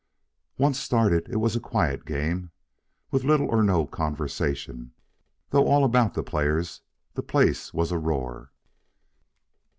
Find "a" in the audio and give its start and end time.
1.55-1.59, 7.91-7.99